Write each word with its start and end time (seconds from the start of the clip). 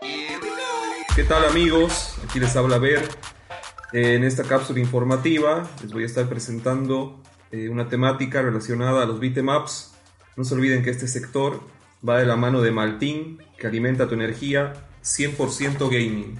¿Qué 0.00 1.24
tal 1.24 1.44
amigos? 1.44 2.14
Aquí 2.24 2.38
les 2.38 2.54
habla 2.56 2.78
Ver. 2.78 3.02
En 3.92 4.22
esta 4.22 4.44
cápsula 4.44 4.80
informativa 4.80 5.68
les 5.82 5.92
voy 5.92 6.04
a 6.04 6.06
estar 6.06 6.28
presentando 6.28 7.20
eh, 7.50 7.68
una 7.68 7.88
temática 7.88 8.42
relacionada 8.42 9.02
a 9.02 9.06
los 9.06 9.18
beatemaps. 9.18 9.94
No 10.36 10.44
se 10.44 10.54
olviden 10.54 10.82
que 10.84 10.90
este 10.90 11.08
sector 11.08 11.60
va 12.06 12.18
de 12.18 12.26
la 12.26 12.36
mano 12.36 12.60
de 12.60 12.70
Maltín, 12.70 13.38
que 13.58 13.66
alimenta 13.66 14.08
tu 14.08 14.14
energía 14.14 14.74
100% 15.02 15.90
gaming. 15.90 16.38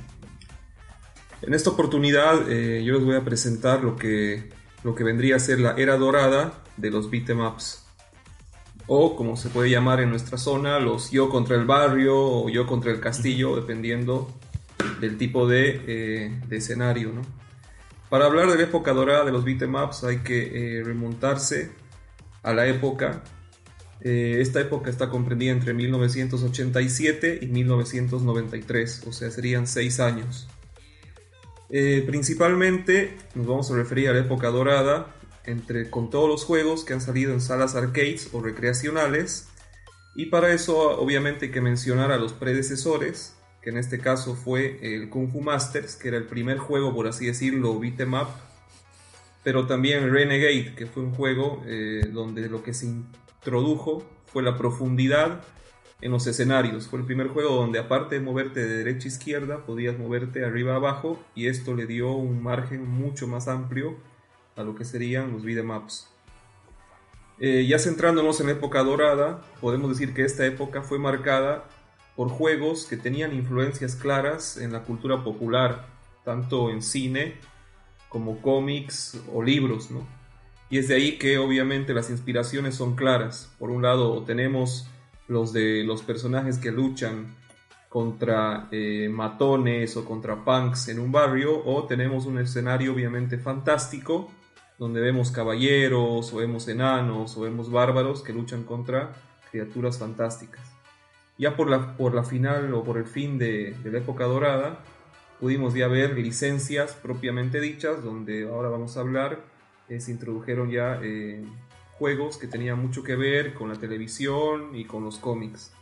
En 1.43 1.55
esta 1.55 1.71
oportunidad 1.71 2.51
eh, 2.51 2.85
yo 2.85 2.95
les 2.95 3.05
voy 3.05 3.17
a 3.17 3.25
presentar 3.25 3.83
lo 3.83 3.97
que, 3.97 4.51
lo 4.85 4.95
que 4.95 5.05
vendría 5.05 5.37
a 5.37 5.41
ser 5.41 5.59
la 5.59 5.73
era 5.73 5.97
dorada 5.97 6.63
de 6.77 6.91
los 6.91 7.11
beatemaps. 7.11 7.88
O 8.91 9.17
como 9.17 9.37
se 9.37 9.51
puede 9.51 9.69
llamar 9.69 10.01
en 10.01 10.09
nuestra 10.09 10.39
zona, 10.39 10.81
los 10.81 11.11
yo 11.11 11.29
contra 11.29 11.57
el 11.57 11.67
barrio 11.67 12.17
o 12.19 12.49
yo 12.49 12.67
contra 12.67 12.91
el 12.91 13.01
castillo, 13.01 13.55
dependiendo 13.55 14.35
del 14.99 15.19
tipo 15.19 15.47
de, 15.47 15.83
eh, 15.87 16.41
escenario. 16.51 17.13
Para 18.09 18.25
hablar 18.25 18.51
de 18.51 18.57
la 18.57 18.63
época 18.63 18.95
dorada 18.95 19.27
de 19.27 19.33
los 19.33 19.45
beatemaps 19.45 20.05
hay 20.05 20.19
que 20.21 20.79
eh, 20.79 20.85
remontarse 20.85 21.71
a 22.43 22.55
la 22.55 22.67
época. 22.67 23.23
Eh, 24.01 24.39
esta 24.41 24.61
época 24.61 24.89
está 24.89 25.11
comprendida 25.11 25.53
entre 25.53 25.75
1987 25.75 27.41
y 27.43 27.47
1993, 27.47 29.05
o 29.07 29.13
sea, 29.13 29.31
serían 29.31 29.67
seis 29.67 30.01
años. 30.01 30.49
principalmente 31.69 33.19
nos 33.35 33.47
vamos 33.47 33.71
a 33.71 33.77
referir 33.77 34.09
a 34.09 34.15
la 34.15 34.21
época 34.21 34.49
dorada 34.49 35.15
entre, 35.45 35.91
con 35.91 36.11
todos 36.11 36.29
los 36.29 36.45
juegos 36.45 36.85
que 36.85 36.93
han 36.93 37.01
salido 37.01 37.33
en 37.33 37.41
salas 37.41 37.75
arcades 37.75 38.31
o 38.33 38.41
recreacionales. 38.41 39.49
Y 40.15 40.27
para 40.27 40.53
eso 40.53 40.99
obviamente 41.01 41.47
hay 41.47 41.53
que 41.53 41.61
mencionar 41.61 42.13
a 42.13 42.17
los 42.17 42.33
predecesores, 42.33 43.37
que 43.63 43.71
en 43.71 43.79
este 43.79 43.99
caso 43.99 44.35
fue 44.35 44.79
el 44.83 45.11
Kung 45.11 45.31
Fu 45.31 45.41
Masters, 45.41 45.97
que 45.97 46.09
era 46.09 46.17
el 46.17 46.27
primer 46.27 46.59
juego, 46.59 46.95
por 46.95 47.07
así 47.07 47.27
decirlo, 47.27 47.79
beat'em 47.79 48.15
up, 48.15 48.29
pero 49.43 49.67
también 49.67 50.13
Renegade, 50.13 50.75
que 50.75 50.87
fue 50.87 51.03
un 51.03 51.13
juego 51.13 51.63
eh, 51.67 52.09
donde 52.13 52.49
lo 52.49 52.63
que 52.63 52.75
se 52.75 52.87
introdujo 52.87 54.05
fue 54.27 54.43
la 54.43 54.57
profundidad 54.57 55.43
en 56.01 56.13
los 56.13 56.27
escenarios. 56.27 56.89
Fue 56.89 56.99
el 57.01 57.07
primer 57.07 57.29
juego 57.29 57.57
donde 57.57 57.79
aparte 57.79 58.17
de 58.17 58.21
moverte 58.21 58.61
de 58.61 58.79
derecha 58.79 59.07
a 59.07 59.09
izquierda, 59.09 59.65
podías 59.65 59.99
moverte 59.99 60.45
arriba 60.45 60.75
a 60.75 60.77
abajo 60.77 61.19
y 61.35 61.47
esto 61.47 61.75
le 61.75 61.87
dio 61.87 62.13
un 62.13 62.43
margen 62.43 62.87
mucho 62.87 63.27
más 63.27 63.49
amplio 63.49 63.97
a 64.59 64.63
lo 64.65 64.75
que 64.75 64.85
serían 64.85 65.33
los 65.33 65.45
beatemaps. 65.45 66.11
Eh, 67.41 67.67
ya 67.69 67.79
centrándonos 67.79 68.41
en 68.41 68.47
la 68.47 68.53
época 68.53 68.83
dorada, 68.83 69.43
podemos 69.61 69.91
decir 69.91 70.13
que 70.13 70.25
esta 70.25 70.45
época 70.45 70.83
fue 70.83 70.99
marcada 70.99 71.65
por 72.17 72.29
juegos 72.29 72.85
que 72.87 72.97
tenían 72.97 73.33
influencias 73.33 73.95
claras 73.95 74.57
en 74.57 74.73
la 74.73 74.83
cultura 74.83 75.23
popular, 75.23 75.87
tanto 76.25 76.71
en 76.71 76.83
cine 76.83 77.37
como 78.09 78.43
cómics 78.43 79.21
o 79.33 79.43
libros, 79.43 79.93
¿no? 79.93 80.05
Y 80.69 80.79
es 80.79 80.89
de 80.89 80.97
ahí 80.97 81.17
que 81.17 81.39
obviamente 81.39 81.95
las 81.95 82.11
inspiraciones 82.11 82.75
son 82.75 82.97
claras. 82.97 83.55
Por 83.59 83.71
un 83.71 83.83
lado 83.83 84.23
tenemos 84.25 84.89
los 85.29 85.53
de 85.53 85.85
los 85.85 86.03
personajes 86.03 86.59
que 86.59 86.73
luchan 86.73 87.37
contra 87.89 88.69
eh, 88.73 89.09
matones 89.11 89.97
o 89.97 90.05
contra 90.05 90.45
punks 90.45 90.89
en 90.89 90.99
un 90.99 91.13
barrio, 91.13 91.65
o 91.65 91.85
tenemos 91.85 92.27
un 92.27 92.39
escenario 92.39 92.93
obviamente 92.93 93.39
fantástico 93.39 94.29
donde 94.79 95.01
vemos 95.01 95.31
caballeros, 95.31 96.33
o 96.33 96.37
vemos 96.37 96.69
enanos, 96.69 97.37
o 97.37 97.41
vemos 97.41 97.71
bárbaros 97.71 98.23
que 98.23 98.33
luchan 98.33 98.63
contra 98.63 99.13
criaturas 99.51 99.99
fantásticas. 99.99 100.67
Ya 101.37 101.57
por 101.57 101.69
la, 101.69 101.97
por 101.97 102.15
la 102.15 102.23
final 102.23 102.73
o 102.75 102.85
por 102.85 102.97
el 102.97 103.05
fin 103.05 103.39
de, 103.39 103.77
la 103.85 103.99
época 103.99 104.25
dorada, 104.25 104.81
pudimos 105.41 105.75
ya 105.75 105.89
ver 105.89 106.17
licencias 106.17 106.95
propiamente 106.95 107.61
dichas, 107.61 108.03
donde 108.03 108.49
ahora 108.49 108.69
vamos 108.69 108.97
a 108.97 109.01
hablar, 109.01 109.41
eh, 109.89 110.01
se 110.01 110.13
introdujeron 110.13 110.71
ya 110.71 111.01
eh, 111.03 111.45
juegos 111.93 112.39
que 112.39 112.47
tenían 112.47 112.81
mucho 112.81 113.03
que 113.03 113.17
ver 113.17 113.55
con 113.55 113.69
la 113.69 113.77
televisión 113.77 114.75
y 114.75 114.85
con 114.85 115.05
los 115.05 115.19
cómics. 115.19 115.73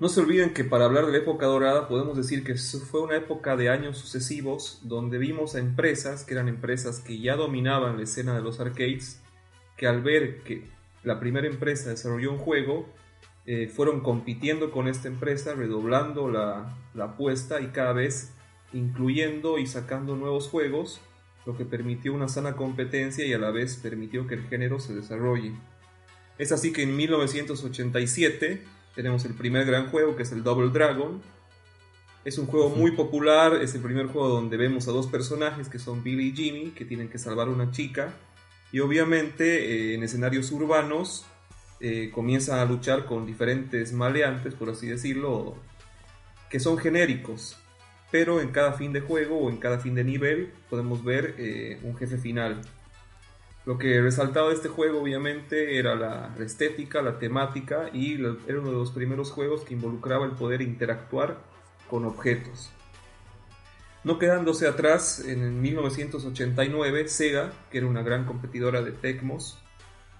No 0.00 0.08
se 0.08 0.20
olviden 0.20 0.52
que 0.52 0.64
para 0.64 0.86
hablar 0.86 1.06
de 1.06 1.12
la 1.12 1.18
época 1.18 1.46
dorada 1.46 1.86
podemos 1.86 2.16
decir 2.16 2.42
que 2.42 2.56
fue 2.56 3.02
una 3.02 3.16
época 3.16 3.56
de 3.56 3.68
años 3.68 3.96
sucesivos 3.96 4.80
donde 4.82 5.18
vimos 5.18 5.54
a 5.54 5.60
empresas 5.60 6.24
que 6.24 6.34
eran 6.34 6.48
empresas 6.48 6.98
que 6.98 7.20
ya 7.20 7.36
dominaban 7.36 7.96
la 7.96 8.02
escena 8.02 8.34
de 8.34 8.42
los 8.42 8.58
arcades, 8.58 9.20
que 9.76 9.86
al 9.86 10.02
ver 10.02 10.42
que 10.42 10.64
la 11.04 11.20
primera 11.20 11.46
empresa 11.46 11.90
desarrolló 11.90 12.32
un 12.32 12.38
juego, 12.38 12.88
eh, 13.46 13.68
fueron 13.68 14.00
compitiendo 14.00 14.72
con 14.72 14.88
esta 14.88 15.06
empresa, 15.06 15.54
redoblando 15.54 16.28
la, 16.28 16.76
apuesta 16.98 17.60
y 17.60 17.68
cada 17.68 17.92
vez 17.92 18.32
incluyendo 18.72 19.58
y 19.58 19.66
sacando 19.66 20.16
nuevos 20.16 20.48
juegos, 20.48 21.00
lo 21.46 21.56
que 21.56 21.64
permitió 21.64 22.14
una 22.14 22.28
sana 22.28 22.56
competencia 22.56 23.24
y 23.24 23.32
a 23.32 23.38
la 23.38 23.52
vez 23.52 23.76
permitió 23.76 24.26
que 24.26 24.34
el 24.34 24.48
género 24.48 24.80
se 24.80 24.94
desarrolle. 24.94 25.52
Es 26.38 26.50
así 26.50 26.72
que 26.72 26.82
en 26.82 26.96
1987 26.96 28.64
tenemos 28.94 29.24
el 29.24 29.34
primer 29.34 29.66
gran 29.66 29.90
juego 29.90 30.16
que 30.16 30.22
es 30.22 30.32
el 30.32 30.42
Double 30.42 30.70
Dragon. 30.70 31.20
Es 32.24 32.38
un 32.38 32.46
juego 32.46 32.70
muy 32.70 32.92
popular, 32.92 33.56
es 33.56 33.74
el 33.74 33.82
primer 33.82 34.06
juego 34.06 34.28
donde 34.28 34.56
vemos 34.56 34.88
a 34.88 34.92
dos 34.92 35.08
personajes 35.08 35.68
que 35.68 35.78
son 35.78 36.02
Billy 36.02 36.28
y 36.28 36.36
Jimmy, 36.36 36.70
que 36.70 36.84
tienen 36.84 37.08
que 37.08 37.18
salvar 37.18 37.48
a 37.48 37.50
una 37.50 37.70
chica. 37.70 38.14
Y 38.72 38.80
obviamente 38.80 39.90
eh, 39.90 39.94
en 39.94 40.02
escenarios 40.02 40.50
urbanos 40.50 41.26
eh, 41.80 42.10
comienzan 42.12 42.60
a 42.60 42.64
luchar 42.64 43.04
con 43.04 43.26
diferentes 43.26 43.92
maleantes, 43.92 44.54
por 44.54 44.70
así 44.70 44.88
decirlo, 44.88 45.56
que 46.48 46.60
son 46.60 46.78
genéricos. 46.78 47.58
Pero 48.10 48.40
en 48.40 48.48
cada 48.48 48.72
fin 48.72 48.92
de 48.92 49.00
juego 49.00 49.38
o 49.38 49.50
en 49.50 49.58
cada 49.58 49.78
fin 49.78 49.94
de 49.94 50.04
nivel 50.04 50.52
podemos 50.70 51.04
ver 51.04 51.34
eh, 51.36 51.78
un 51.82 51.96
jefe 51.96 52.16
final. 52.16 52.62
Lo 53.66 53.78
que 53.78 54.00
resaltaba 54.02 54.48
de 54.48 54.54
este 54.54 54.68
juego 54.68 55.00
obviamente 55.00 55.78
era 55.78 55.94
la 55.94 56.34
estética, 56.38 57.00
la 57.00 57.18
temática 57.18 57.88
y 57.92 58.14
era 58.14 58.60
uno 58.60 58.70
de 58.70 58.76
los 58.76 58.90
primeros 58.90 59.30
juegos 59.30 59.62
que 59.62 59.74
involucraba 59.74 60.26
el 60.26 60.32
poder 60.32 60.60
interactuar 60.60 61.38
con 61.88 62.04
objetos. 62.04 62.70
No 64.04 64.18
quedándose 64.18 64.68
atrás, 64.68 65.24
en 65.26 65.62
1989 65.62 67.08
Sega, 67.08 67.52
que 67.70 67.78
era 67.78 67.86
una 67.86 68.02
gran 68.02 68.26
competidora 68.26 68.82
de 68.82 68.92
Tecmos, 68.92 69.58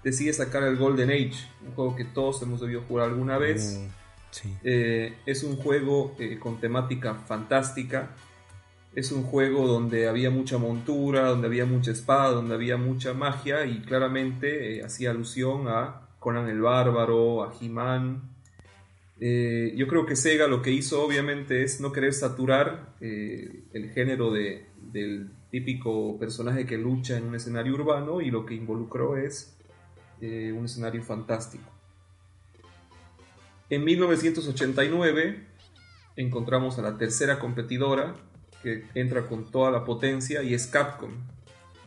decide 0.03 0.33
sacar 0.33 0.63
el 0.63 0.75
Golden 0.75 1.11
Age, 1.11 1.47
un 1.63 1.73
juego 1.75 1.95
que 1.95 2.05
todos 2.05 2.41
hemos 2.41 2.61
debido 2.61 2.81
jugar 2.81 3.09
alguna 3.09 3.37
vez. 3.37 3.79
Mm, 3.79 4.47
eh, 4.63 5.17
es 5.27 5.43
un 5.43 5.55
juego 5.55 6.15
eh, 6.17 6.39
con 6.39 6.59
temática 6.59 7.13
fantástica. 7.13 8.09
Es 8.95 9.11
un 9.11 9.23
juego 9.23 9.67
donde 9.67 10.07
había 10.07 10.31
mucha 10.31 10.57
montura, 10.57 11.27
donde 11.27 11.47
había 11.47 11.65
mucha 11.65 11.91
espada, 11.91 12.31
donde 12.31 12.55
había 12.55 12.77
mucha 12.77 13.13
magia 13.13 13.65
y 13.65 13.81
claramente 13.81 14.77
eh, 14.77 14.83
hacía 14.83 15.11
alusión 15.11 15.67
a 15.67 16.09
Conan 16.19 16.49
el 16.49 16.61
Bárbaro, 16.61 17.43
a 17.43 17.53
He-Man. 17.59 18.31
yo 19.19 19.87
creo 19.87 20.05
que 20.05 20.15
Sega 20.15 20.47
lo 20.47 20.61
que 20.61 20.71
hizo 20.71 21.03
obviamente 21.03 21.63
es 21.63 21.79
no 21.81 21.91
querer 21.91 22.13
saturar 22.13 22.95
el 22.99 23.91
género 23.93 24.31
del 24.31 25.29
típico 25.51 26.17
personaje 26.17 26.65
que 26.65 26.77
lucha 26.77 27.17
en 27.17 27.25
un 27.25 27.35
escenario 27.35 27.75
urbano 27.75 28.21
y 28.21 28.31
lo 28.31 28.45
que 28.45 28.55
involucró 28.55 29.17
es 29.17 29.55
eh, 30.21 30.53
un 30.53 30.65
escenario 30.65 31.03
fantástico. 31.03 31.69
En 33.69 33.83
1989 33.83 35.45
encontramos 36.15 36.79
a 36.79 36.81
la 36.81 36.97
tercera 36.97 37.39
competidora 37.39 38.15
que 38.65 38.83
entra 38.95 39.27
con 39.27 39.51
toda 39.51 39.69
la 39.69 39.85
potencia 39.85 40.41
y 40.41 40.55
es 40.55 40.65
Capcom 40.65 41.11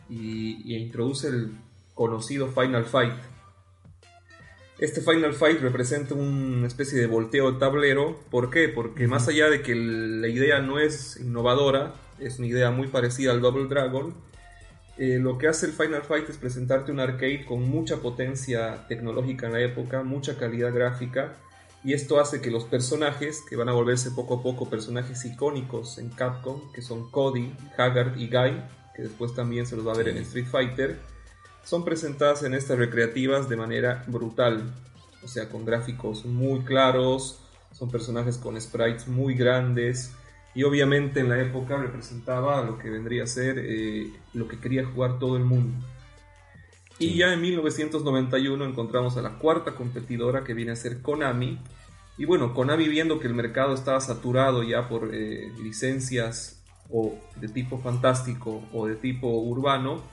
y, 0.09 0.77
introduce 0.77 1.27
el 1.27 1.51
conocido 1.93 2.47
Final 2.47 2.85
Fight. 2.85 3.13
Este 4.77 5.01
Final 5.01 5.33
Fight 5.33 5.59
representa 5.59 6.13
una 6.13 6.65
especie 6.65 6.97
de 6.97 7.07
volteo 7.07 7.51
de 7.51 7.59
tablero. 7.59 8.17
¿Por 8.31 8.49
qué? 8.49 8.69
Porque 8.69 9.07
más 9.07 9.27
allá 9.27 9.49
de 9.49 9.61
que 9.61 9.75
la 9.75 10.29
idea 10.29 10.61
no 10.61 10.79
es 10.79 11.17
innovadora, 11.19 11.95
es 12.17 12.39
una 12.39 12.47
idea 12.47 12.71
muy 12.71 12.87
parecida 12.87 13.33
al 13.33 13.41
Double 13.41 13.67
Dragon, 13.67 14.13
eh, 14.97 15.19
lo 15.19 15.37
que 15.37 15.49
hace 15.49 15.65
el 15.65 15.73
Final 15.73 16.03
Fight 16.03 16.29
es 16.29 16.37
presentarte 16.37 16.93
un 16.93 17.01
arcade 17.01 17.45
con 17.45 17.63
mucha 17.69 17.97
potencia 17.97 18.85
tecnológica 18.87 19.47
en 19.47 19.53
la 19.53 19.61
época, 19.61 20.03
mucha 20.03 20.37
calidad 20.37 20.73
gráfica, 20.73 21.35
y 21.83 21.93
esto 21.93 22.19
hace 22.19 22.41
que 22.41 22.51
los 22.51 22.65
personajes, 22.65 23.41
que 23.47 23.55
van 23.55 23.69
a 23.69 23.73
volverse 23.73 24.11
poco 24.11 24.35
a 24.35 24.43
poco 24.43 24.69
personajes 24.69 25.23
icónicos 25.25 25.97
en 25.97 26.09
Capcom, 26.09 26.71
que 26.73 26.81
son 26.81 27.09
Cody, 27.09 27.53
Haggard 27.77 28.17
y 28.17 28.27
Guy, 28.27 28.61
que 28.95 29.03
después 29.03 29.33
también 29.33 29.65
se 29.65 29.75
los 29.77 29.87
va 29.87 29.93
a 29.93 29.97
ver 29.97 30.09
en 30.09 30.17
Street 30.17 30.47
Fighter, 30.47 30.99
son 31.63 31.85
presentadas 31.85 32.43
en 32.43 32.53
estas 32.53 32.77
recreativas 32.77 33.47
de 33.47 33.55
manera 33.55 34.03
brutal, 34.07 34.73
o 35.23 35.27
sea, 35.27 35.49
con 35.49 35.65
gráficos 35.65 36.25
muy 36.25 36.61
claros, 36.61 37.39
son 37.71 37.89
personajes 37.89 38.37
con 38.37 38.59
sprites 38.59 39.07
muy 39.07 39.35
grandes, 39.35 40.11
y 40.55 40.63
obviamente 40.63 41.19
en 41.19 41.29
la 41.29 41.39
época 41.39 41.77
representaba 41.77 42.61
lo 42.63 42.77
que 42.77 42.89
vendría 42.89 43.23
a 43.23 43.27
ser 43.27 43.59
eh, 43.59 44.11
lo 44.33 44.47
que 44.47 44.59
quería 44.59 44.85
jugar 44.85 45.19
todo 45.19 45.37
el 45.37 45.45
mundo. 45.45 45.85
Y 46.99 47.15
ya 47.15 47.33
en 47.33 47.39
1991 47.39 48.65
encontramos 48.65 49.15
a 49.15 49.21
la 49.21 49.39
cuarta 49.39 49.73
competidora 49.73 50.43
que 50.43 50.53
viene 50.53 50.73
a 50.73 50.75
ser 50.75 51.01
Konami 51.01 51.57
Y 52.17 52.25
bueno, 52.25 52.53
Konami 52.53 52.89
viendo 52.89 53.21
que 53.21 53.27
el 53.27 53.33
mercado 53.33 53.73
estaba 53.73 54.01
saturado 54.01 54.63
ya 54.63 54.89
por 54.89 55.15
eh, 55.15 55.49
licencias 55.63 56.61
o 56.89 57.17
de 57.37 57.47
tipo 57.47 57.79
fantástico 57.79 58.63
o 58.73 58.87
de 58.87 58.95
tipo 58.95 59.29
urbano, 59.29 60.03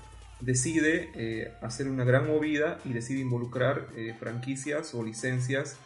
decide 0.40 1.10
eh, 1.14 1.52
hacer 1.60 1.88
una 1.88 2.04
gran 2.04 2.28
movida 2.28 2.78
y 2.84 2.92
decide 2.92 3.20
involucrar 3.20 3.88
eh, 3.96 4.14
franquicias 4.18 4.94
o 4.94 5.02
licencias 5.02 5.78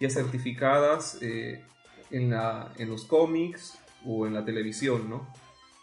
ya 0.00 0.10
certificadas 0.10 1.18
en, 1.20 2.30
la, 2.30 2.72
en 2.78 2.88
los 2.88 3.04
cómics 3.04 3.78
o 4.06 4.26
en 4.26 4.34
la 4.34 4.44
televisión, 4.44 5.10
¿no? 5.10 5.28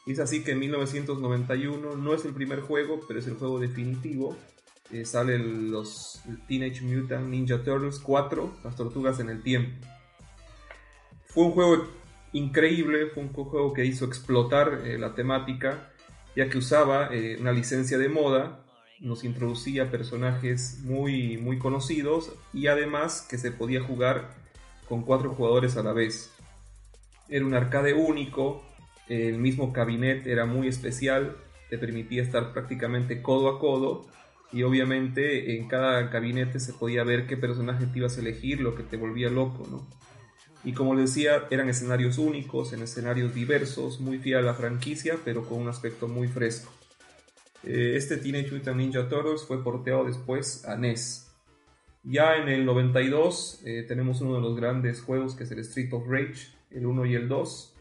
Y 0.06 0.14
es 0.14 0.20
así 0.20 0.44
que 0.44 0.52
en 0.52 0.60
1991 0.60 1.96
no 1.96 2.14
es 2.14 2.26
el 2.26 2.34
primer 2.34 2.62
juego, 2.62 3.02
pero 3.08 3.20
es 3.20 3.28
el 3.28 3.36
juego 3.36 3.60
definitivo. 3.60 4.38
Eh, 4.92 5.04
salen 5.04 5.72
los 5.72 6.22
Teenage 6.48 6.82
Mutant 6.82 7.28
Ninja 7.28 7.64
Turtles 7.64 8.00
4, 8.00 8.58
las 8.64 8.76
tortugas 8.76 9.20
en 9.20 9.30
el 9.30 9.42
tiempo. 9.42 9.86
Fue 11.26 11.46
un 11.46 11.52
juego 11.52 11.88
increíble, 12.34 13.08
fue 13.08 13.24
un 13.24 13.30
juego 13.30 13.74
que 13.74 13.86
hizo 13.86 14.06
explotar 14.06 14.82
eh, 14.86 14.98
la 15.00 15.16
temática, 15.16 15.92
ya 16.36 16.50
que 16.50 16.60
usaba 16.60 17.10
eh, 17.12 17.38
una 17.40 17.52
licencia 17.52 17.98
de 17.98 18.10
moda, 18.10 18.64
nos 19.00 19.24
introducía 19.24 19.90
personajes 19.90 20.80
muy, 20.84 21.38
muy 21.38 21.58
conocidos 21.58 22.32
y 22.54 22.68
además 22.68 23.26
que 23.28 23.38
se 23.38 23.52
podía 23.52 23.82
jugar 23.82 24.36
con 24.88 25.02
cuatro 25.02 25.32
jugadores 25.32 25.78
a 25.78 25.84
la 25.84 25.94
vez. 25.94 26.32
Era 27.28 27.46
un 27.46 27.56
arcade 27.56 27.94
único, 27.94 28.64
el 29.08 29.40
mismo 29.40 29.74
cabinet 29.74 30.28
era 30.28 30.46
muy 30.46 30.68
especial, 30.68 31.38
te 31.70 31.78
permitía 31.80 32.22
estar 32.22 32.54
prácticamente 32.54 33.24
codo 33.24 33.50
a 33.50 33.60
codo 33.60 34.06
y 34.56 34.64
obviamente 34.64 35.58
en 35.58 35.68
cada 35.68 36.04
gabinete 36.04 36.62
se 36.62 36.72
podía 36.72 37.04
ver 37.04 37.28
qué 37.28 37.36
personaje 37.36 37.88
te 37.88 38.00
ibas 38.00 38.18
a 38.18 38.22
elegir, 38.22 38.62
lo 38.62 38.74
que 38.74 38.84
te 38.84 38.96
volvía 38.96 39.30
loco, 39.30 39.68
¿no? 39.70 39.86
Y 40.64 40.72
como 40.72 40.96
les 40.96 41.14
decía, 41.14 41.46
eran 41.50 41.68
escenarios 41.68 42.18
únicos, 42.18 42.72
en 42.72 42.82
escenarios 42.82 43.36
diversos, 43.36 44.00
muy 44.00 44.18
fiel 44.18 44.38
a 44.38 44.42
la 44.42 44.54
franquicia, 44.54 45.18
pero 45.26 45.44
con 45.44 45.60
un 45.60 45.68
aspecto 45.68 46.08
muy 46.08 46.30
fresco. 46.30 46.72
Eh, 47.66 47.96
este 47.98 48.16
Teenage 48.16 48.50
Mutant 48.54 48.78
Ninja 48.78 49.10
Turtles 49.10 49.44
fue 49.44 49.62
porteado 49.62 50.06
después 50.06 50.64
a 50.64 50.78
NES. 50.78 51.30
Ya 52.04 52.38
en 52.38 52.48
el 52.48 52.64
92 52.66 53.62
eh, 53.66 53.84
tenemos 53.86 54.22
uno 54.22 54.36
de 54.36 54.42
los 54.42 54.56
grandes 54.56 55.02
juegos 55.02 55.36
que 55.36 55.44
es 55.44 55.52
el 55.52 55.60
Street 55.60 55.92
of 55.92 56.08
Rage, 56.08 56.48
el 56.72 56.86
1 56.86 57.06
y 57.08 57.16
el 57.16 57.28
2 57.28 57.75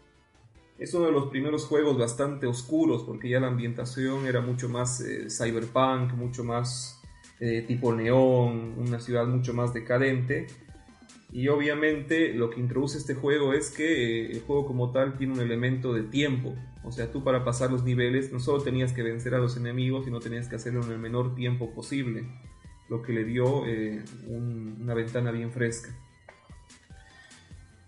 es 0.79 0.93
uno 0.95 1.07
de 1.07 1.13
los 1.13 1.27
primeros 1.27 1.67
juegos 1.67 1.97
bastante 1.97 2.47
oscuros 2.47 3.05
porque 3.05 3.29
ya 3.29 3.41
la 3.41 3.47
ambientación 3.47 4.27
era 4.27 4.41
mucho 4.41 4.69
más 4.69 5.01
eh, 5.01 5.29
cyberpunk, 5.31 6.15
mucho 6.15 6.43
más 6.43 7.01
eh, 7.41 7.65
tipo 7.67 7.95
neón, 7.95 8.75
una 8.79 9.01
ciudad 9.01 9.27
mucho 9.27 9.55
más 9.55 9.73
decadente. 9.73 10.49
Y 11.33 11.49
obviamente 11.49 12.33
lo 12.33 12.51
que 12.51 12.61
introduce 12.61 12.99
este 12.99 13.15
juego 13.15 13.55
es 13.55 13.71
que 13.71 13.85
eh, 13.85 14.33
el 14.33 14.43
juego 14.43 14.67
como 14.67 14.91
tal 14.91 15.17
tiene 15.17 15.35
un 15.35 15.41
elemento 15.41 15.93
de 15.93 16.03
tiempo. 16.03 16.55
O 16.83 16.93
sea, 16.93 17.11
tú 17.11 17.23
para 17.23 17.45
pasar 17.45 17.71
los 17.71 17.85
niveles 17.85 18.33
no 18.33 18.41
solo 18.41 18.63
tenías 18.63 18.93
que 18.93 19.03
vencer 19.03 19.35
a 19.35 19.39
los 19.39 19.57
enemigos, 19.57 20.05
sino 20.05 20.21
tenías 20.21 20.49
que 20.49 20.57
hacerlo 20.57 20.85
en 20.85 20.91
el 20.91 20.99
menor 20.99 21.35
tiempo 21.35 21.73
posible. 21.73 22.27
Lo 22.89 23.01
que 23.01 23.13
le 23.13 23.25
dio 23.25 23.63
una 24.29 24.93
ventana 24.93 25.31
bien 25.31 25.51
fresca. 25.51 25.97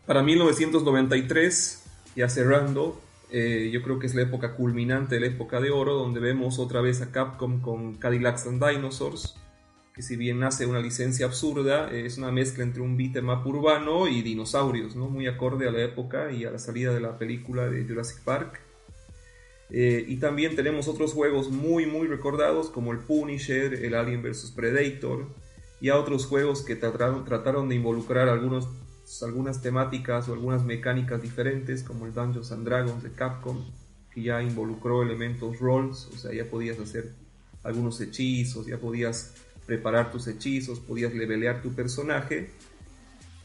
Para 0.07 0.23
1993 0.23 1.86
ya 2.17 2.29
cerrando, 2.29 3.01
eh, 3.31 3.71
yo 3.73 3.83
creo 3.83 3.99
que 3.99 4.07
es 4.07 4.15
la 4.15 4.23
época 4.23 4.55
culminante, 4.55 5.21
la 5.21 5.27
época 5.27 5.61
de 5.61 5.71
oro, 5.71 5.95
donde 5.95 6.21
vemos 6.21 6.59
otra 6.59 6.81
vez 6.81 7.03
a 7.03 7.13
Capcom 7.13 7.61
con 7.61 7.95
Cadillacs 7.97 8.47
and 8.47 8.65
Dinosaurs, 8.65 9.37
que 9.95 10.03
si 10.03 10.17
bien 10.17 10.39
nace 10.39 10.67
una 10.67 10.81
licencia 10.81 11.27
absurda, 11.27 11.91
es 11.91 12.19
una 12.19 12.31
mezcla 12.31 12.63
entre 12.63 12.83
un 12.83 12.97
beat'em 12.97 13.29
urbano 13.29 14.09
y 14.09 14.23
dinosaurios, 14.23 14.95
¿no? 14.95 15.09
muy 15.09 15.27
acorde 15.27 15.69
a 15.69 15.73
la 15.73 15.83
época 15.83 16.31
y 16.33 16.45
a 16.45 16.51
la 16.51 16.59
salida 16.59 16.93
de 16.93 17.01
la 17.01 17.19
película 17.19 17.69
de 17.69 17.85
Jurassic 17.85 18.23
Park. 18.23 18.61
Eh, 19.71 20.05
y 20.07 20.19
también 20.19 20.55
tenemos 20.55 20.87
otros 20.87 21.13
juegos 21.13 21.51
muy 21.51 21.87
muy 21.87 22.07
recordados 22.07 22.69
como 22.69 22.93
el 22.93 22.99
Punisher, 22.99 23.75
el 23.75 23.95
Alien 23.95 24.23
vs 24.23 24.53
Predator 24.55 25.27
y 25.81 25.89
a 25.89 25.97
otros 25.97 26.27
juegos 26.27 26.63
que 26.63 26.77
trataron, 26.77 27.25
trataron 27.25 27.69
de 27.69 27.75
involucrar 27.75 28.29
algunos 28.29 28.69
algunas 29.23 29.63
temáticas 29.63 30.29
o 30.29 30.33
algunas 30.33 30.65
mecánicas 30.65 31.23
diferentes, 31.23 31.83
como 31.83 32.07
el 32.07 32.13
Dungeons 32.13 32.53
and 32.53 32.65
Dragons 32.65 33.03
de 33.03 33.13
Capcom, 33.13 33.65
que 34.13 34.23
ya 34.23 34.43
involucró 34.43 35.03
elementos 35.03 35.59
rolls, 35.61 36.09
o 36.13 36.17
sea, 36.17 36.33
ya 36.33 36.45
podías 36.45 36.79
hacer 36.79 37.13
algunos 37.63 38.01
hechizos, 38.01 38.67
ya 38.67 38.79
podías 38.79 39.35
preparar 39.67 40.11
tus 40.11 40.27
hechizos, 40.27 40.81
podías 40.81 41.15
levelear 41.15 41.63
tu 41.63 41.75
personaje. 41.75 42.51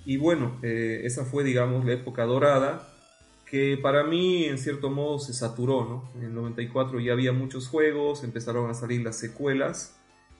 Y 0.05 0.17
bueno, 0.17 0.57
eh, 0.61 1.01
esa 1.03 1.25
fue, 1.25 1.43
digamos, 1.43 1.85
la 1.85 1.93
época 1.93 2.23
dorada, 2.25 2.87
que 3.45 3.77
para 3.77 4.03
mí 4.03 4.45
en 4.45 4.57
cierto 4.57 4.89
modo 4.89 5.19
se 5.19 5.33
saturó, 5.33 5.85
¿no? 5.85 6.11
En 6.15 6.27
el 6.27 6.33
94 6.33 6.99
ya 6.99 7.13
había 7.13 7.33
muchos 7.33 7.67
juegos, 7.67 8.23
empezaron 8.23 8.69
a 8.69 8.73
salir 8.73 9.01
las 9.03 9.17
secuelas, 9.17 9.97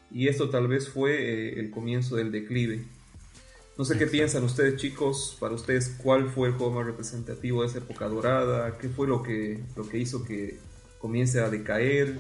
y 0.10 0.28
esto 0.28 0.50
tal 0.50 0.68
vez 0.68 0.90
fue 0.90 1.14
eh, 1.14 1.60
el 1.60 1.72
comienzo 1.72 2.16
del 2.16 2.32
declive. 2.32 2.86
No 3.82 3.86
sé 3.86 3.98
qué 3.98 4.06
piensan 4.06 4.44
ustedes, 4.44 4.80
chicos. 4.80 5.36
Para 5.40 5.56
ustedes, 5.56 5.96
¿cuál 5.98 6.30
fue 6.30 6.50
el 6.50 6.54
juego 6.54 6.72
más 6.72 6.86
representativo 6.86 7.64
de 7.64 7.68
esa 7.68 7.80
época 7.80 8.08
dorada? 8.08 8.78
¿Qué 8.78 8.90
fue 8.90 9.08
lo 9.08 9.24
que, 9.24 9.60
lo 9.76 9.90
que 9.90 9.98
hizo 9.98 10.24
que 10.24 10.60
comience 11.00 11.40
a 11.40 11.50
decaer? 11.50 12.20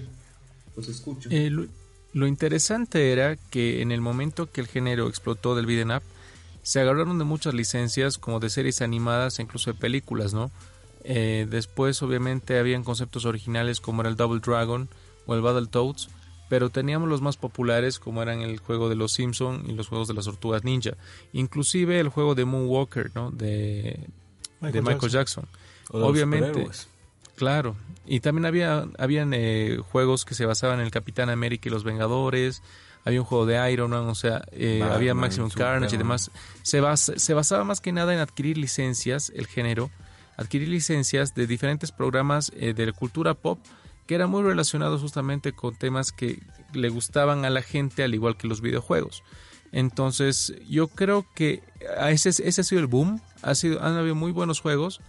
Los 0.75 0.87
escucho. 0.87 1.29
Eh, 1.31 1.51
lo, 1.51 2.25
interesante 2.25 3.11
era 3.11 3.35
que 3.35 3.83
en 3.83 3.91
el 3.91 4.01
momento 4.01 4.51
que 4.51 4.61
el 4.61 4.65
género 4.65 5.07
explotó 5.07 5.55
del 5.55 5.67
beat'em 5.67 5.91
up, 5.91 6.01
se 6.63 6.79
agarraron 6.79 7.19
de 7.19 7.25
muchas 7.25 7.53
licencias, 7.53 8.17
como 8.17 8.39
de 8.39 8.49
series 8.49 8.81
animadas 8.81 9.37
e 9.37 9.43
incluso 9.43 9.71
de 9.71 9.79
películas, 9.79 10.33
¿no? 10.33 10.49
Eh, 11.03 11.45
después, 11.47 12.01
obviamente, 12.01 12.57
habían 12.57 12.83
conceptos 12.83 13.25
originales 13.25 13.81
como 13.81 14.01
era 14.01 14.09
el 14.09 14.15
Double 14.15 14.41
Dragon 14.43 14.89
o 15.27 15.35
el 15.35 15.41
Battletoads 15.41 16.09
pero 16.51 16.69
teníamos 16.69 17.07
los 17.07 17.21
más 17.21 17.37
populares 17.37 17.97
como 17.97 18.21
eran 18.21 18.41
el 18.41 18.59
juego 18.59 18.89
de 18.89 18.95
los 18.95 19.13
Simpson 19.13 19.63
y 19.69 19.71
los 19.71 19.87
juegos 19.87 20.09
de 20.09 20.13
las 20.13 20.25
tortugas 20.25 20.65
ninja, 20.65 20.97
inclusive 21.31 21.97
el 21.97 22.09
juego 22.09 22.35
de 22.35 22.43
Moonwalker, 22.43 23.09
¿no? 23.15 23.31
De 23.31 23.97
Michael, 24.59 25.09
Jackson. 25.09 25.45
Obviamente. 25.91 26.67
Claro, 27.37 27.77
y 28.05 28.19
también 28.19 28.45
había 28.45 28.85
habían 28.97 29.31
eh, 29.33 29.79
juegos 29.91 30.25
que 30.25 30.35
se 30.35 30.45
basaban 30.45 30.81
en 30.81 30.85
el 30.87 30.91
Capitán 30.91 31.29
América 31.29 31.69
y 31.69 31.71
los 31.71 31.85
Vengadores, 31.85 32.61
había 33.05 33.21
un 33.21 33.25
juego 33.25 33.45
de 33.45 33.71
Iron 33.71 33.91
Man, 33.91 34.09
o 34.09 34.15
sea, 34.15 34.43
eh, 34.51 34.83
había 34.83 35.13
Maximum 35.13 35.51
Carnage 35.51 35.95
y 35.95 35.99
demás. 35.99 36.31
Se, 36.63 36.81
se 36.97 37.33
basaba 37.33 37.63
más 37.63 37.79
que 37.79 37.93
nada 37.93 38.13
en 38.13 38.19
adquirir 38.19 38.57
licencias, 38.57 39.31
el 39.33 39.47
género, 39.47 39.89
adquirir 40.35 40.67
licencias 40.67 41.33
de 41.33 41.47
diferentes 41.47 41.93
programas 41.93 42.51
eh, 42.57 42.73
de 42.73 42.91
cultura 42.91 43.35
pop 43.35 43.57
que 44.11 44.15
era 44.15 44.27
muy 44.27 44.43
relacionado 44.43 44.99
justamente 44.99 45.53
con 45.53 45.73
temas 45.73 46.11
que 46.11 46.43
le 46.73 46.89
gustaban 46.89 47.45
a 47.45 47.49
la 47.49 47.61
gente 47.61 48.03
al 48.03 48.13
igual 48.13 48.35
que 48.35 48.45
los 48.45 48.59
videojuegos. 48.59 49.23
Entonces 49.71 50.53
yo 50.69 50.89
creo 50.89 51.25
que 51.33 51.63
ese, 52.09 52.27
ese 52.27 52.59
ha 52.59 52.63
sido 52.65 52.81
el 52.81 52.87
boom, 52.87 53.21
ha 53.41 53.55
sido, 53.55 53.81
han 53.81 53.95
habido 53.95 54.15
muy 54.15 54.33
buenos 54.33 54.59
juegos, 54.59 54.99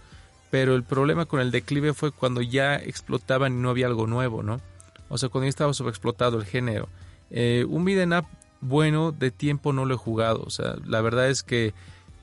pero 0.51 0.73
el 0.73 0.83
problema 0.83 1.25
con 1.25 1.41
el 1.41 1.51
declive 1.51 1.93
fue 1.93 2.13
cuando 2.13 2.41
ya 2.41 2.77
explotaban 2.77 3.51
y 3.51 3.61
no 3.61 3.71
había 3.71 3.87
algo 3.87 4.07
nuevo, 4.07 4.41
¿no? 4.41 4.61
O 5.09 5.17
sea, 5.17 5.27
cuando 5.27 5.47
ya 5.47 5.49
estaba 5.49 5.73
sobreexplotado 5.73 6.39
el 6.39 6.45
género. 6.45 6.87
Eh, 7.29 7.65
un 7.67 7.83
beat'em 7.83 8.13
up 8.17 8.25
bueno 8.61 9.11
de 9.11 9.31
tiempo 9.31 9.73
no 9.73 9.83
lo 9.83 9.95
he 9.95 9.97
jugado, 9.97 10.43
o 10.43 10.49
sea, 10.49 10.75
la 10.85 11.01
verdad 11.01 11.29
es 11.29 11.43
que 11.43 11.73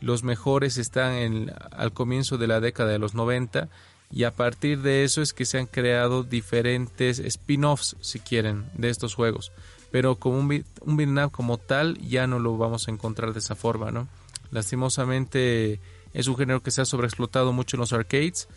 los 0.01 0.25
mejores 0.25 0.79
están 0.79 1.13
en, 1.13 1.53
al 1.73 1.93
comienzo 1.93 2.39
de 2.39 2.47
la 2.47 2.61
década 2.61 2.89
de 2.91 2.99
los 2.99 3.15
90 3.15 3.69
y 4.11 4.25
a 4.25 4.33
partir 4.33 4.83
de 4.83 5.05
eso 5.05 5.23
es 5.23 5.33
que 5.33 5.45
se 5.45 5.59
han 5.59 5.67
creado 5.67 6.25
diferentes 6.25 7.21
spin-offs, 7.21 7.97
si 8.00 8.19
quieren, 8.19 8.64
de 8.75 8.90
estos 8.90 9.14
juegos. 9.14 9.52
Pero 9.93 10.17
como 10.17 10.38
un, 10.38 10.64
un 10.81 11.29
como 11.31 11.59
tal 11.59 11.99
ya 11.99 12.26
no 12.26 12.38
lo 12.38 12.57
vamos 12.57 12.88
a 12.88 12.90
encontrar 12.90 13.33
de 13.33 13.38
esa 13.38 13.55
forma, 13.55 13.90
¿no? 13.90 14.09
Lastimosamente 14.50 15.81
es 16.12 16.26
un 16.26 16.37
género 16.37 16.62
que 16.62 16.73
se 16.73 16.81
ha 16.81 16.85
sobreexplotado 16.85 17.52
mucho 17.52 17.76
en 17.76 17.81
los 17.81 17.93
arcades 17.93 18.49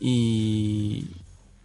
y, 0.00 1.06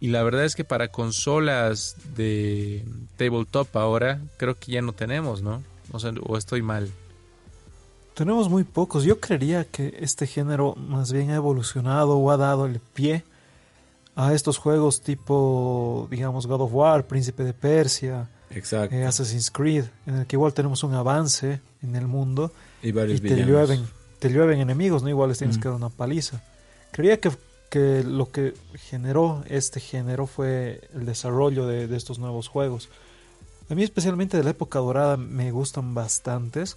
y 0.00 0.08
la 0.08 0.22
verdad 0.22 0.44
es 0.44 0.54
que 0.54 0.64
para 0.64 0.88
consolas 0.88 1.96
de 2.14 2.84
tabletop 3.16 3.76
ahora 3.76 4.20
creo 4.36 4.56
que 4.56 4.72
ya 4.72 4.82
no 4.82 4.92
tenemos, 4.92 5.42
¿no? 5.42 5.62
O, 5.90 5.98
sea, 5.98 6.12
o 6.22 6.36
estoy 6.36 6.62
mal. 6.62 6.88
Tenemos 8.14 8.48
muy 8.48 8.62
pocos. 8.62 9.02
Yo 9.02 9.18
creería 9.18 9.64
que 9.64 9.98
este 10.00 10.26
género 10.28 10.76
más 10.76 11.12
bien 11.12 11.30
ha 11.30 11.34
evolucionado 11.34 12.16
o 12.16 12.30
ha 12.30 12.36
dado 12.36 12.66
el 12.66 12.78
pie 12.78 13.24
a 14.14 14.32
estos 14.32 14.56
juegos 14.56 15.00
tipo, 15.00 16.06
digamos, 16.10 16.46
God 16.46 16.62
of 16.62 16.70
War, 16.72 17.06
Príncipe 17.06 17.42
de 17.42 17.52
Persia, 17.52 18.28
eh, 18.50 19.04
Assassin's 19.04 19.50
Creed, 19.50 19.86
en 20.06 20.18
el 20.18 20.26
que 20.26 20.36
igual 20.36 20.54
tenemos 20.54 20.84
un 20.84 20.94
avance 20.94 21.60
en 21.82 21.96
el 21.96 22.06
mundo 22.06 22.52
y, 22.82 22.92
te 22.92 23.44
llueven, 23.44 23.84
te 24.20 24.30
llueven 24.30 24.60
enemigos, 24.60 25.02
¿no? 25.02 25.08
Igual 25.08 25.30
les 25.30 25.38
tienes 25.38 25.58
que 25.58 25.68
dar 25.68 25.76
una 25.76 25.88
paliza. 25.88 26.40
Creía 26.92 27.18
que, 27.18 27.32
que, 27.68 28.04
lo 28.04 28.30
que 28.30 28.54
generó 28.74 29.42
este 29.48 29.80
género 29.80 30.28
fue 30.28 30.88
el 30.94 31.04
desarrollo 31.04 31.66
de, 31.66 31.88
de 31.88 31.96
estos 31.96 32.20
nuevos 32.20 32.46
juegos. 32.46 32.88
A 33.68 33.74
mí 33.74 33.82
especialmente 33.82 34.36
de 34.36 34.44
la 34.44 34.50
época 34.50 34.78
dorada 34.78 35.16
me 35.16 35.50
gustan 35.50 35.94
bastantes 35.94 36.76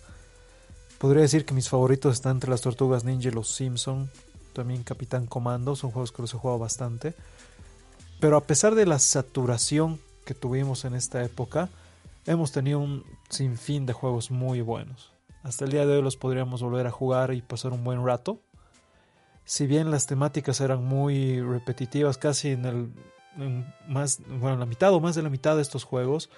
Podría 0.98 1.22
decir 1.22 1.46
que 1.46 1.54
mis 1.54 1.70
favoritos 1.70 2.13
están 2.13 2.38
entre 2.38 2.50
las 2.50 2.62
Tortugas 2.62 3.04
Ninja 3.04 3.30
y 3.30 3.32
los 3.32 3.50
Simpson. 3.50 4.10
También 4.54 4.84
Capitán 4.84 5.27
Comando, 5.27 5.75
son 5.75 5.92
juegos 5.92 6.12
que 6.12 6.24
los 6.24 6.34
he 6.34 6.38
jugado 6.38 6.60
bastante. 6.60 7.13
Pero 8.20 8.38
a 8.38 8.44
pesar 8.44 8.74
de 8.74 8.88
la 8.88 8.98
saturación 8.98 10.00
que 10.25 10.34
tuvimos 10.34 10.86
en 10.86 10.96
esta 10.96 11.24
época, 11.24 11.70
hemos 12.25 12.51
tenido 12.51 12.80
un 12.80 13.04
sinfín 13.30 13.86
de 13.86 13.94
juegos 13.94 14.32
muy 14.32 14.62
buenos. 14.62 15.12
Hasta 15.44 15.66
el 15.66 15.72
día 15.72 15.86
de 15.86 15.98
hoy 15.98 16.01
los 16.01 16.18
podríamos 16.18 16.63
volver 16.63 16.88
a 16.88 16.92
jugar 16.92 17.34
y 17.34 17.42
pasar 17.42 17.74
un 17.74 17.84
buen 17.84 18.04
rato. 18.04 18.42
Si 19.46 19.68
bien 19.68 19.92
las 19.92 20.08
temáticas 20.08 20.60
eran 20.62 20.84
muy 20.84 21.39
repetitivas, 21.42 22.18
casi 22.18 22.50
en 22.50 22.66
el 22.66 22.92
más, 23.88 24.20
bueno, 24.27 24.58
la 24.58 24.66
mitad 24.66 24.92
o 24.94 25.00
más 25.00 25.16
de 25.16 25.22
la 25.22 25.30
mitad 25.30 25.56
de 25.56 25.62
estos 25.62 25.84
juegos, 25.84 26.30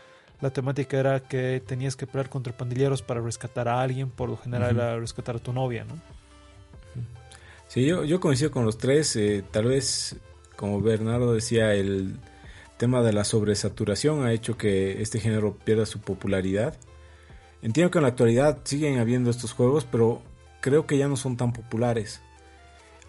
la 0.41 0.51
temática 0.51 0.97
era 0.97 1.19
que 1.19 1.61
tenías 1.65 1.95
que 1.95 2.07
pelear 2.07 2.29
contra 2.29 2.55
pandilleros 2.55 3.01
para 3.01 3.21
rescatar 3.21 3.67
a 3.67 3.81
alguien, 3.81 4.09
por 4.09 4.29
lo 4.29 4.37
general 4.37 4.75
era 4.75 4.97
rescatar 4.97 5.35
a 5.35 5.39
tu 5.39 5.53
novia, 5.53 5.83
¿no? 5.85 5.99
Sí, 7.67 7.85
yo, 7.85 8.03
yo 8.03 8.19
coincido 8.19 8.49
con 8.49 8.65
los 8.65 8.77
tres, 8.77 9.15
eh, 9.15 9.43
tal 9.51 9.65
vez, 9.65 10.15
como 10.55 10.81
Bernardo 10.81 11.33
decía, 11.33 11.75
el 11.75 12.17
tema 12.77 13.03
de 13.03 13.13
la 13.13 13.23
sobresaturación 13.23 14.25
ha 14.25 14.33
hecho 14.33 14.57
que 14.57 15.01
este 15.01 15.19
género 15.19 15.55
pierda 15.55 15.85
su 15.85 15.99
popularidad. 15.99 16.75
Entiendo 17.61 17.91
que 17.91 17.99
en 17.99 18.03
la 18.03 18.09
actualidad 18.09 18.59
siguen 18.63 18.97
habiendo 18.99 19.29
estos 19.29 19.51
juegos, 19.51 19.85
pero 19.85 20.21
creo 20.61 20.87
que 20.87 20.97
ya 20.97 21.07
no 21.07 21.17
son 21.17 21.37
tan 21.37 21.53
populares. 21.53 22.21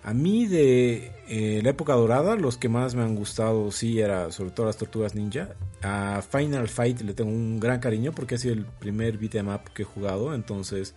A 0.02 0.14
mí 0.14 0.46
de 0.46 1.12
eh, 1.28 1.60
la 1.62 1.70
época 1.70 1.92
dorada, 1.92 2.34
los 2.36 2.56
que 2.56 2.68
más 2.70 2.94
me 2.94 3.02
han 3.02 3.14
gustado, 3.14 3.70
sí, 3.70 4.00
era 4.00 4.32
sobre 4.32 4.50
todo 4.50 4.66
las 4.66 4.78
Tortugas 4.78 5.14
Ninja. 5.14 5.50
A 5.82 6.22
Final 6.22 6.68
Fight 6.68 7.02
le 7.02 7.12
tengo 7.12 7.30
un 7.30 7.60
gran 7.60 7.80
cariño 7.80 8.12
porque 8.12 8.36
ha 8.36 8.38
sido 8.38 8.54
el 8.54 8.64
primer 8.64 9.18
beat'em 9.18 9.48
up 9.48 9.72
que 9.74 9.82
he 9.82 9.84
jugado, 9.84 10.34
entonces 10.34 10.94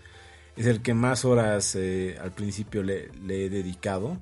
es 0.55 0.65
el 0.67 0.81
que 0.81 0.93
más 0.93 1.25
horas 1.25 1.75
eh, 1.75 2.17
al 2.21 2.31
principio 2.31 2.81
le, 2.81 3.09
he 3.27 3.49
dedicado. 3.49 4.17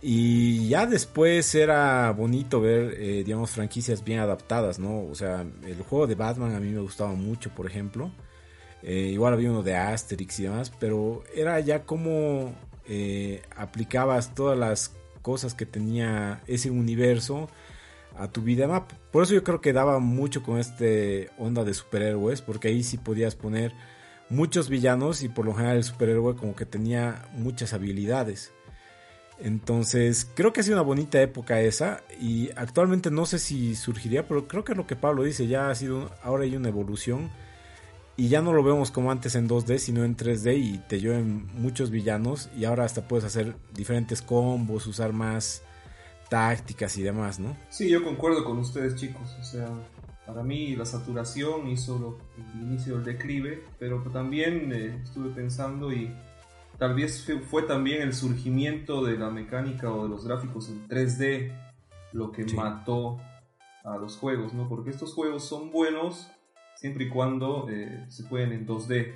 Y 0.00 0.68
ya 0.68 0.86
después 0.86 1.52
era 1.56 2.12
bonito 2.12 2.60
ver, 2.60 2.94
eh, 3.00 3.24
digamos, 3.24 3.50
franquicias 3.50 4.04
bien 4.04 4.20
adaptadas, 4.20 4.78
¿no? 4.78 5.04
O 5.06 5.14
sea, 5.16 5.44
el 5.66 5.82
juego 5.82 6.06
de 6.06 6.14
Batman 6.14 6.54
a 6.54 6.60
mí 6.60 6.70
me 6.70 6.80
gustaba 6.80 7.14
mucho, 7.14 7.50
por 7.50 7.66
ejemplo. 7.66 8.12
igual 8.82 9.34
había 9.34 9.50
uno 9.50 9.64
de 9.64 9.76
Asterix 9.76 10.38
y 10.38 10.44
demás, 10.44 10.72
pero 10.78 11.24
era 11.34 11.58
ya 11.60 11.84
como 11.84 12.54
eh, 12.88 13.42
aplicabas 13.56 14.34
todas 14.34 14.58
las 14.58 14.94
cosas 15.22 15.54
que 15.54 15.66
tenía 15.66 16.42
ese 16.46 16.70
universo 16.70 17.48
a 18.16 18.28
tu 18.28 18.42
vida 18.42 18.86
Por 19.12 19.22
eso 19.22 19.34
yo 19.34 19.44
creo 19.44 19.60
que 19.60 19.72
daba 19.72 19.98
mucho 20.00 20.42
con 20.42 20.58
este 20.58 21.30
onda 21.38 21.64
de 21.64 21.74
superhéroes, 21.74 22.42
porque 22.42 22.68
ahí 22.68 22.82
sí 22.82 22.98
podías 22.98 23.36
poner 23.36 23.72
muchos 24.28 24.68
villanos 24.68 25.22
y 25.22 25.28
por 25.28 25.46
lo 25.46 25.54
general 25.54 25.76
el 25.76 25.84
superhéroe 25.84 26.34
como 26.34 26.56
que 26.56 26.66
tenía 26.66 27.28
muchas 27.34 27.72
habilidades. 27.72 28.52
Entonces, 29.38 30.28
creo 30.34 30.52
que 30.52 30.60
ha 30.60 30.64
sido 30.64 30.76
una 30.76 30.82
bonita 30.82 31.22
época 31.22 31.60
esa 31.60 32.02
y 32.20 32.50
actualmente 32.56 33.10
no 33.10 33.24
sé 33.24 33.38
si 33.38 33.76
surgiría, 33.76 34.26
pero 34.26 34.48
creo 34.48 34.64
que 34.64 34.74
lo 34.74 34.86
que 34.86 34.96
Pablo 34.96 35.22
dice 35.22 35.46
ya 35.46 35.70
ha 35.70 35.74
sido, 35.76 36.10
ahora 36.22 36.42
hay 36.42 36.56
una 36.56 36.68
evolución 36.68 37.30
y 38.18 38.28
ya 38.28 38.42
no 38.42 38.52
lo 38.52 38.64
vemos 38.64 38.90
como 38.90 39.12
antes 39.12 39.36
en 39.36 39.48
2D, 39.48 39.78
sino 39.78 40.04
en 40.04 40.16
3D 40.16 40.58
y 40.58 40.78
te 40.78 40.98
llevan 40.98 41.46
muchos 41.54 41.90
villanos 41.90 42.50
y 42.58 42.64
ahora 42.64 42.84
hasta 42.84 43.06
puedes 43.06 43.24
hacer 43.24 43.54
diferentes 43.72 44.22
combos, 44.22 44.88
usar 44.88 45.12
más 45.12 45.62
tácticas 46.28 46.98
y 46.98 47.04
demás, 47.04 47.38
¿no? 47.38 47.56
Sí, 47.70 47.88
yo 47.88 48.02
concuerdo 48.02 48.44
con 48.44 48.58
ustedes 48.58 48.96
chicos, 48.96 49.36
o 49.40 49.44
sea, 49.44 49.68
para 50.26 50.42
mí 50.42 50.74
la 50.74 50.84
saturación 50.84 51.68
hizo 51.68 52.18
el 52.54 52.60
inicio 52.60 52.96
del 52.96 53.04
declive, 53.04 53.62
pero 53.78 54.02
también 54.12 54.72
eh, 54.72 55.00
estuve 55.04 55.30
pensando 55.30 55.92
y 55.92 56.12
tal 56.76 56.94
vez 56.94 57.24
fue, 57.48 57.62
también 57.62 58.02
el 58.02 58.14
surgimiento 58.14 59.04
de 59.04 59.16
la 59.16 59.30
mecánica 59.30 59.92
o 59.92 60.02
de 60.02 60.08
los 60.08 60.24
gráficos 60.24 60.68
en 60.70 60.88
3D 60.88 61.56
lo 62.12 62.32
que 62.32 62.44
mató 62.52 63.18
a 63.84 63.96
los 63.96 64.16
juegos, 64.16 64.54
¿no? 64.54 64.68
Porque 64.68 64.90
estos 64.90 65.14
juegos 65.14 65.44
son 65.44 65.70
buenos 65.70 66.28
siempre 66.78 67.06
y 67.06 67.08
cuando 67.08 67.68
eh, 67.68 68.06
se 68.08 68.22
pueden 68.24 68.52
en 68.52 68.66
2D. 68.66 69.12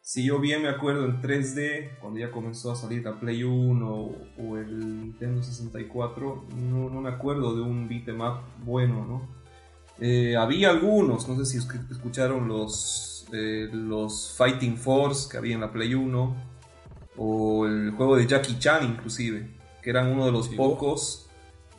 Si 0.00 0.24
yo 0.24 0.40
bien 0.40 0.62
me 0.62 0.68
acuerdo 0.68 1.04
en 1.04 1.22
3D, 1.22 1.98
cuando 2.00 2.18
ya 2.18 2.32
comenzó 2.32 2.72
a 2.72 2.76
salir 2.76 3.04
la 3.04 3.20
Play 3.20 3.44
1 3.44 3.86
o, 4.38 4.56
el 4.56 5.02
Nintendo 5.02 5.42
64, 5.42 6.46
no, 6.56 7.00
me 7.00 7.10
acuerdo 7.10 7.54
de 7.54 7.60
un 7.60 7.88
beat'em 7.88 8.18
bueno, 8.64 9.04
¿no? 9.06 9.28
Eh, 10.00 10.36
había 10.36 10.70
algunos, 10.70 11.28
no 11.28 11.36
sé 11.36 11.44
si 11.44 11.58
escucharon 11.58 12.48
los, 12.48 13.26
eh, 13.32 13.68
los 13.72 14.34
Fighting 14.36 14.76
Force 14.76 15.28
que 15.30 15.36
había 15.36 15.54
en 15.54 15.60
la 15.60 15.72
Play 15.72 15.94
1, 15.94 16.36
o 17.18 17.66
el 17.66 17.90
juego 17.92 18.16
de 18.16 18.26
Jackie 18.26 18.58
Chan 18.58 18.84
inclusive, 18.84 19.48
que 19.82 19.90
eran 19.90 20.08
uno 20.08 20.24
de 20.26 20.32
los 20.32 20.48
pocos 20.48 21.27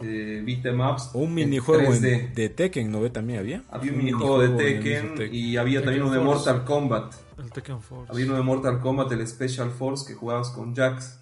eh, 0.01 0.41
beat'em 0.45 0.79
Un 1.13 1.33
minijuego 1.33 1.91
de 1.93 2.49
Tekken, 2.49 2.91
¿no 2.91 3.01
ve? 3.01 3.09
También 3.09 3.39
había. 3.39 3.63
Había 3.69 3.91
un 3.91 3.97
minijuego 3.97 4.39
de 4.39 4.49
Tekken, 4.49 5.29
y 5.33 5.57
había 5.57 5.83
también 5.83 6.03
uno 6.03 6.13
de 6.13 6.19
Mortal 6.19 6.63
Kombat. 6.63 7.13
El 7.37 7.51
Tekken 7.51 7.81
Force. 7.81 8.11
Había 8.11 8.25
uno 8.25 8.35
de 8.35 8.43
Mortal 8.43 8.79
Kombat, 8.79 9.11
el 9.11 9.27
Special 9.27 9.71
Force, 9.71 10.05
que 10.07 10.13
jugabas 10.13 10.49
con 10.49 10.75
Jax. 10.75 11.19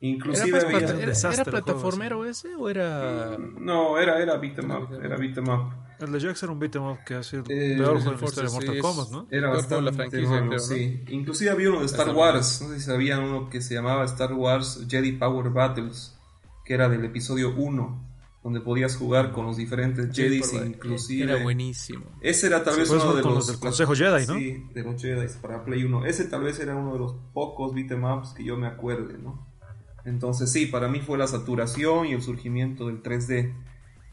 Inclusive 0.00 0.58
¿Era, 0.58 0.66
había... 0.66 1.12
¿Era, 1.32 1.44
plataformero 1.44 2.24
ese 2.24 2.56
o 2.56 2.68
era...? 2.68 3.36
Mm, 3.38 3.64
no, 3.64 3.98
era, 3.98 4.20
era 4.20 4.36
beat'em 4.36 4.68
up, 4.68 4.92
era 5.00 5.16
beat'em 5.16 5.48
up. 5.48 5.72
El 6.00 6.10
de 6.10 6.18
Jax 6.18 6.42
era 6.42 6.50
un 6.50 6.58
beat'em 6.58 6.82
up 6.82 6.98
que 7.06 7.14
ha 7.14 7.22
sido 7.22 7.44
eh, 7.48 7.76
peor 7.78 8.02
con 8.02 8.16
la 8.16 8.24
historia 8.24 8.50
de 8.50 8.54
Mortal 8.56 8.78
Kombat, 8.80 9.10
¿no? 9.10 9.26
Era 9.30 9.50
bastante 9.50 9.84
la 9.84 9.92
franquicia, 9.92 10.58
sí. 10.58 11.04
Inclusive 11.08 11.50
había 11.52 11.68
uno 11.68 11.78
de 11.78 11.86
Star 11.86 12.12
Wars, 12.12 12.62
no 12.62 12.70
sé 12.70 12.80
si 12.80 12.86
sabían 12.86 13.22
uno 13.22 13.48
que 13.48 13.60
se 13.60 13.74
llamaba 13.74 14.04
Star 14.06 14.32
Wars 14.32 14.84
Jedi 14.88 15.12
Power 15.12 15.50
Battles, 15.50 16.18
que 16.64 16.74
era 16.74 16.88
del 16.88 17.04
episodio 17.04 17.54
1 17.54 18.11
donde 18.42 18.60
podías 18.60 18.96
jugar 18.96 19.30
con 19.30 19.46
los 19.46 19.56
diferentes 19.56 20.14
Jedi 20.14 20.42
inclusive. 20.66 21.32
Era 21.32 21.42
buenísimo. 21.42 22.04
Ese 22.20 22.48
era 22.48 22.64
tal 22.64 22.76
vez 22.76 22.90
uno 22.90 23.14
de 23.14 23.22
los, 23.22 23.46
del 23.46 23.58
Consejo 23.60 23.94
Jedi, 23.94 24.26
¿no? 24.26 24.34
Sí, 24.34 24.66
de 24.74 24.82
los 24.82 25.00
Jedi 25.00 25.26
para 25.40 25.64
Play 25.64 25.84
1. 25.84 26.06
Ese 26.06 26.24
tal 26.24 26.42
vez 26.42 26.58
era 26.58 26.74
uno 26.74 26.92
de 26.92 26.98
los 26.98 27.14
pocos 27.32 27.72
beat'em 27.72 28.02
ups 28.04 28.30
que 28.30 28.44
yo 28.44 28.56
me 28.56 28.66
acuerde, 28.66 29.16
¿no? 29.18 29.46
Entonces 30.04 30.50
sí, 30.50 30.66
para 30.66 30.88
mí 30.88 31.00
fue 31.00 31.18
la 31.18 31.28
saturación 31.28 32.06
y 32.06 32.12
el 32.12 32.22
surgimiento 32.22 32.88
del 32.88 33.02
3D. 33.02 33.54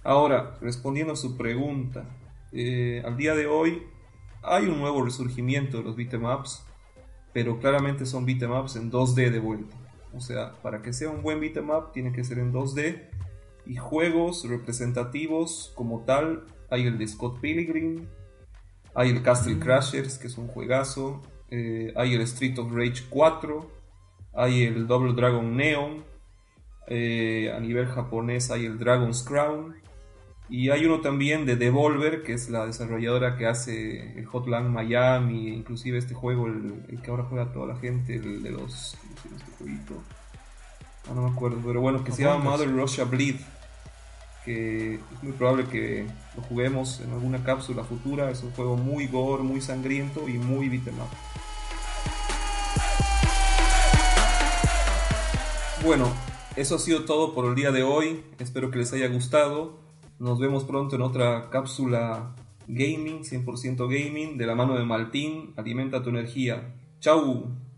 Ahora, 0.03 0.57
respondiendo 0.61 1.13
a 1.13 1.15
su 1.15 1.35
pregunta, 1.35 2.05
eh, 2.51 3.01
al 3.03 3.17
día 3.17 3.33
de 3.33 3.47
hoy 3.47 3.81
hay 4.43 4.67
un 4.67 4.79
nuevo 4.79 5.03
resurgimiento 5.03 5.77
de 5.77 5.83
los 5.83 5.95
beat'em 5.95 6.25
ups, 6.25 6.63
pero 7.33 7.59
claramente 7.59 8.05
son 8.05 8.27
beat'em 8.27 8.51
ups 8.51 8.75
en 8.75 8.91
2D 8.91 9.31
de 9.31 9.39
vuelta. 9.39 9.75
O 10.13 10.21
sea, 10.21 10.53
para 10.61 10.83
que 10.83 10.93
sea 10.93 11.09
un 11.09 11.23
buen 11.23 11.39
beat'em 11.39 11.71
up 11.71 11.91
tiene 11.93 12.11
que 12.11 12.23
ser 12.23 12.37
en 12.37 12.53
2D 12.53 13.09
y 13.69 13.75
juegos 13.75 14.49
representativos 14.49 15.71
como 15.75 16.03
tal, 16.03 16.43
hay 16.71 16.87
el 16.87 16.97
de 16.97 17.07
Scott 17.07 17.39
Pilgrim, 17.39 18.07
hay 18.95 19.11
el 19.11 19.21
Castle 19.21 19.55
mm. 19.55 19.59
Crashers, 19.59 20.17
que 20.17 20.25
es 20.25 20.39
un 20.39 20.47
juegazo, 20.47 21.21
eh, 21.51 21.93
hay 21.95 22.15
el 22.15 22.21
Street 22.21 22.57
of 22.57 22.71
Rage 22.73 23.03
4, 23.11 23.69
hay 24.33 24.63
el 24.63 24.87
Double 24.87 25.13
Dragon 25.13 25.55
Neon, 25.55 26.03
eh, 26.87 27.53
a 27.55 27.59
nivel 27.59 27.85
japonés 27.85 28.49
hay 28.49 28.65
el 28.65 28.79
Dragon's 28.79 29.21
Crown, 29.21 29.75
y 30.49 30.71
hay 30.71 30.85
uno 30.85 31.01
también 31.01 31.45
de 31.45 31.55
Devolver, 31.55 32.23
que 32.23 32.33
es 32.33 32.49
la 32.49 32.65
desarrolladora 32.65 33.37
que 33.37 33.45
hace 33.45 34.17
el 34.17 34.25
Hotline 34.25 34.67
Miami, 34.67 35.49
inclusive 35.49 35.99
este 35.99 36.15
juego, 36.15 36.47
el, 36.47 36.99
que 37.03 37.11
ahora 37.11 37.25
juega 37.25 37.53
toda 37.53 37.67
la 37.67 37.75
gente, 37.75 38.15
el 38.15 38.41
de 38.41 38.49
los... 38.49 38.97
Este 39.59 39.93
ah, 41.07 41.13
no 41.13 41.21
me 41.21 41.29
acuerdo, 41.29 41.61
pero 41.63 41.81
bueno, 41.81 42.03
que 42.03 42.11
se 42.11 42.23
llama 42.23 42.43
Mother 42.43 42.71
Russia 42.71 43.03
Bleed 43.03 43.35
que 44.45 44.95
es 44.95 45.23
muy 45.23 45.33
probable 45.33 45.65
que 45.65 46.05
lo 46.35 46.41
juguemos 46.43 47.01
en 47.01 47.11
alguna 47.11 47.43
cápsula 47.43 47.83
futura. 47.83 48.31
Es 48.31 48.43
un 48.43 48.51
juego 48.51 48.77
muy 48.77 49.07
gore, 49.07 49.43
muy 49.43 49.61
sangriento 49.61 50.27
y 50.27 50.33
muy 50.37 50.69
beat'em 50.69 50.95
Bueno, 55.83 56.11
eso 56.55 56.75
ha 56.75 56.79
sido 56.79 57.05
todo 57.05 57.33
por 57.33 57.45
el 57.45 57.55
día 57.55 57.71
de 57.71 57.83
hoy. 57.83 58.21
Espero 58.37 58.69
que 58.69 58.79
les 58.79 58.91
haya 58.93 59.07
gustado. 59.07 59.79
Nos 60.19 60.39
vemos 60.39 60.65
pronto 60.65 60.97
en 60.97 61.01
otra 61.01 61.49
cápsula 61.49 62.35
gaming, 62.67 63.23
100% 63.23 63.87
gaming, 63.87 64.37
de 64.37 64.45
la 64.45 64.55
mano 64.55 64.75
de 64.77 64.83
Maltín. 64.83 65.53
Alimenta 65.55 66.03
tu 66.03 66.09
energía. 66.09 66.75
¡Chao! 66.99 67.68